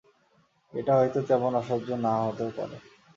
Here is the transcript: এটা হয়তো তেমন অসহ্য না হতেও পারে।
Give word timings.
এটা 0.73 0.93
হয়তো 0.95 1.19
তেমন 1.21 1.51
অসহ্য 1.55 1.89
না 2.05 2.13
হতেও 2.23 2.49
পারে। 2.57 2.77